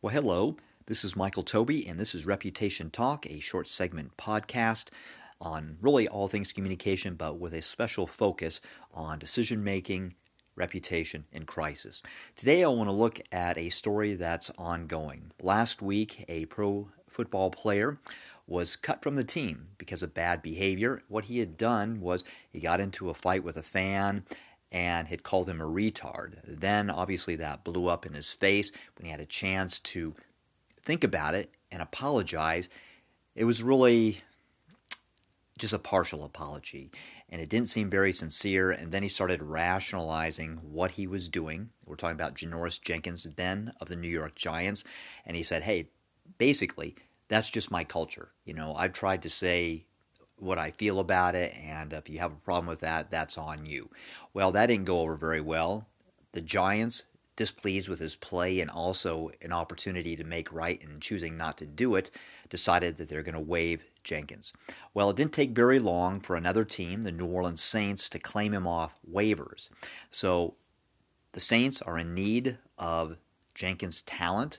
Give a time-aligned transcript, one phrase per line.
[0.00, 0.56] Well, hello.
[0.86, 4.90] This is Michael Toebe, and this is Reputation Talk, a short segment podcast
[5.40, 8.60] on really all things communication, but with a special focus
[8.94, 10.14] on decision making,
[10.54, 12.00] reputation, and crisis.
[12.36, 15.32] Today, I want to look at a story that's ongoing.
[15.42, 17.98] Last week, a pro football player
[18.46, 21.02] was cut from the team because of bad behavior.
[21.08, 22.22] What he had done was
[22.52, 24.24] he got into a fight with a fan
[24.70, 26.34] and had called him a retard.
[26.44, 30.14] Then, obviously, that blew up in his face when he had a chance to
[30.82, 32.68] think about it and apologize.
[33.34, 34.22] It was really
[35.58, 36.90] just a partial apology,
[37.28, 38.70] and it didn't seem very sincere.
[38.70, 41.70] And then he started rationalizing what he was doing.
[41.84, 44.84] We're talking about Janoris Jenkins, then of the New York Giants,
[45.26, 45.90] and he said, "Hey,
[46.38, 46.94] basically,
[47.28, 48.30] that's just my culture.
[48.44, 49.86] You know, I've tried to say
[50.38, 53.66] what I feel about it, and if you have a problem with that, that's on
[53.66, 53.90] you.
[54.34, 55.86] Well, that didn't go over very well.
[56.32, 57.04] The Giants,
[57.36, 61.66] displeased with his play and also an opportunity to make right and choosing not to
[61.66, 62.10] do it,
[62.50, 64.52] decided that they're going to waive Jenkins.
[64.92, 68.52] Well, it didn't take very long for another team, the New Orleans Saints, to claim
[68.52, 69.68] him off waivers.
[70.10, 70.56] So
[71.30, 73.18] the Saints are in need of
[73.54, 74.58] Jenkins' talent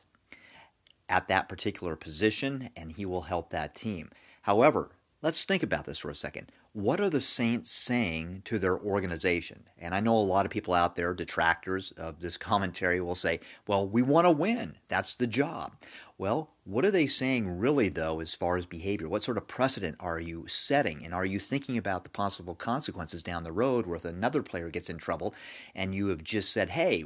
[1.10, 4.10] at that particular position, and he will help that team.
[4.44, 4.92] However,
[5.22, 6.50] Let's think about this for a second.
[6.72, 9.66] What are the Saints saying to their organization?
[9.78, 13.42] And I know a lot of people out there, detractors of this commentary, will say,
[13.68, 14.78] well, we want to win.
[14.88, 15.74] That's the job.
[16.18, 19.10] Well, what are they saying really, though, as far as behavior?
[19.10, 21.04] What sort of precedent are you setting?
[21.04, 24.70] And are you thinking about the possible consequences down the road where if another player
[24.70, 25.36] gets in trouble
[25.76, 27.04] and you have just said, hey,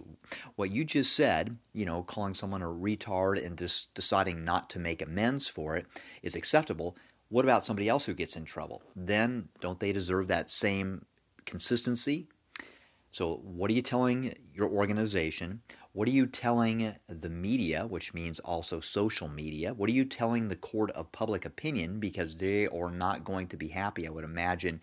[0.55, 4.77] what you just said, you know, calling someone a retard and just deciding not to
[4.77, 5.87] make amends for it
[6.21, 6.95] is acceptable?
[7.29, 8.83] What about somebody else who gets in trouble?
[8.95, 11.05] Then don't they deserve that same
[11.45, 12.27] consistency?
[13.11, 15.61] So, what are you telling your organization?
[15.91, 19.75] What are you telling the media, which means also social media?
[19.75, 21.99] What are you telling the court of public opinion?
[21.99, 24.81] Because they are not going to be happy, I would imagine,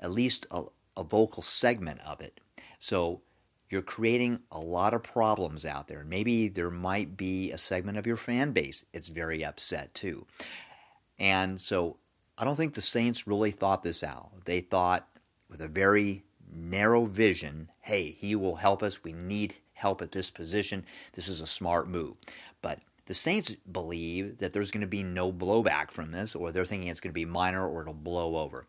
[0.00, 0.62] at least a,
[0.96, 2.40] a vocal segment of it.
[2.78, 3.20] So,
[3.68, 6.04] you're creating a lot of problems out there.
[6.04, 10.26] Maybe there might be a segment of your fan base it's very upset too.
[11.22, 11.98] And so
[12.36, 14.44] I don't think the Saints really thought this out.
[14.44, 15.08] They thought
[15.48, 19.02] with a very narrow vision hey, he will help us.
[19.02, 20.84] We need help at this position.
[21.14, 22.14] This is a smart move.
[22.60, 26.64] But the Saints believe that there's going to be no blowback from this, or they're
[26.64, 28.66] thinking it's going to be minor or it'll blow over.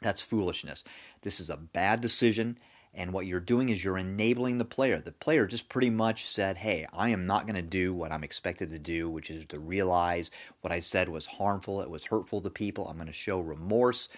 [0.00, 0.84] That's foolishness.
[1.20, 2.56] This is a bad decision,
[2.92, 4.98] and what you're doing is you're enabling the player.
[4.98, 8.24] The player just pretty much said, Hey, I am not going to do what I'm
[8.24, 10.30] expected to do, which is to realize
[10.60, 12.88] what I said was harmful, it was hurtful to people.
[12.88, 14.08] I'm going to show remorse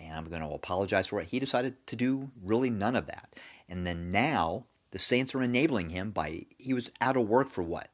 [0.00, 1.28] and I'm going to apologize for it.
[1.28, 3.34] He decided to do really none of that.
[3.68, 7.62] And then now the Saints are enabling him by, he was out of work for
[7.62, 7.88] what?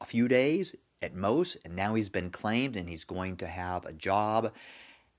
[0.00, 3.84] A few days at most, and now he's been claimed and he's going to have
[3.84, 4.52] a job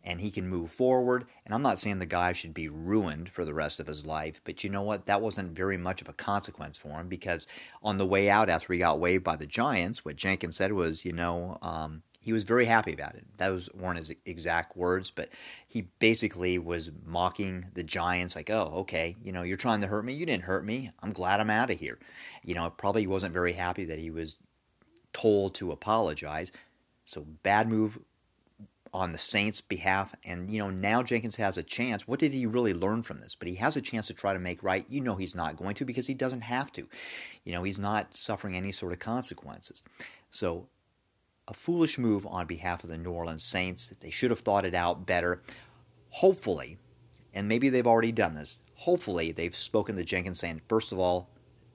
[0.04, 1.26] and he can move forward.
[1.46, 4.42] And I'm not saying the guy should be ruined for the rest of his life,
[4.44, 5.06] but you know what?
[5.06, 7.48] That wasn't very much of a consequence for him because
[7.82, 11.06] on the way out after he got waived by the Giants, what Jenkins said was,
[11.06, 13.26] you know, um, he was very happy about it.
[13.38, 15.30] Those weren't his exact words, but
[15.68, 20.06] he basically was mocking the Giants, like, oh, okay, you know, you're trying to hurt
[20.06, 20.14] me.
[20.14, 20.90] You didn't hurt me.
[21.02, 22.00] I'm glad I'm out of here.
[22.42, 24.38] You know, probably wasn't very happy that he was
[25.12, 26.54] told to apologize.
[27.04, 28.00] So bad move
[28.94, 30.14] on the Saints' behalf.
[30.24, 32.08] And, you know, now Jenkins has a chance.
[32.08, 33.36] What did he really learn from this?
[33.36, 34.86] But he has a chance to try to make right.
[34.88, 36.88] You know, he's not going to because he doesn't have to.
[37.44, 39.84] You know, he's not suffering any sort of consequences.
[40.30, 40.68] So,
[41.48, 43.94] a foolish move on behalf of the New Orleans Saints.
[44.00, 45.42] They should have thought it out better.
[46.10, 46.78] Hopefully,
[47.34, 51.30] and maybe they've already done this, hopefully they've spoken to Jenkins saying, first of all,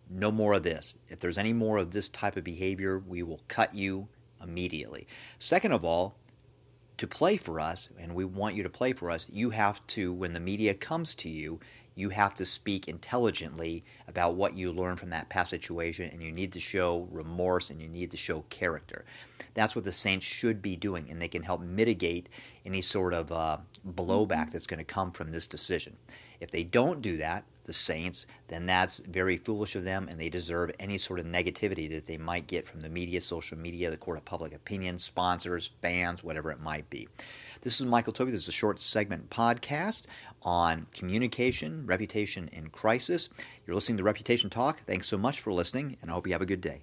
[0.08, 0.98] no more of this.
[1.08, 4.08] If there's any more of this type of behavior, we will cut you
[4.42, 5.06] immediately.
[5.38, 6.16] Second of all,
[6.98, 10.12] to play for us, and we want you to play for us, you have to,
[10.12, 11.60] when the media comes to you,
[11.94, 16.30] you have to speak intelligently about what you learned from that past situation, and you
[16.30, 19.04] need to show remorse and you need to show character.
[19.54, 22.28] That's what the Saints should be doing, and they can help mitigate
[22.64, 23.56] any sort of uh,
[23.86, 25.96] blowback that's going to come from this decision.
[26.40, 30.30] If they don't do that, the Saints, then that's very foolish of them, and they
[30.30, 33.96] deserve any sort of negativity that they might get from the media, social media, the
[33.96, 37.06] court of public opinion, sponsors, fans, whatever it might be.
[37.60, 38.30] This is Michael Toebe.
[38.30, 40.04] This is a short segment podcast
[40.42, 43.28] on communication, reputation, and crisis.
[43.66, 44.80] You're listening to Reputation Talk.
[44.86, 46.80] Thanks so much for listening, and I hope you have a good day.